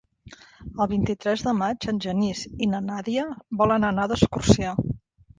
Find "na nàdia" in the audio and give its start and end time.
2.71-3.25